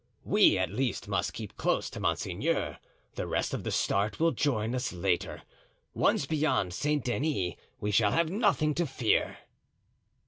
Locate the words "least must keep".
0.71-1.55